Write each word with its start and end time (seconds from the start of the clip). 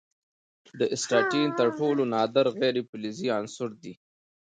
د 0.79 0.81
اسټاټین 0.95 1.49
تر 1.59 1.67
ټولو 1.77 2.01
نادر 2.13 2.45
غیر 2.57 2.75
فلزي 2.89 3.27
عنصر 3.37 3.69
دی. 3.83 3.93